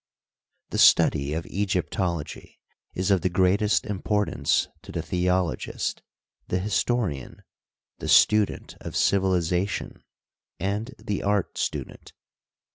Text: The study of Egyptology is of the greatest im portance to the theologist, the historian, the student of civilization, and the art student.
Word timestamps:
The 0.71 0.79
study 0.79 1.35
of 1.35 1.45
Egyptology 1.45 2.59
is 2.95 3.11
of 3.11 3.21
the 3.21 3.29
greatest 3.29 3.85
im 3.85 4.01
portance 4.01 4.67
to 4.81 4.91
the 4.91 5.03
theologist, 5.03 6.01
the 6.47 6.57
historian, 6.57 7.43
the 7.99 8.09
student 8.09 8.73
of 8.81 8.95
civilization, 8.95 10.03
and 10.59 10.95
the 10.97 11.21
art 11.21 11.55
student. 11.59 12.13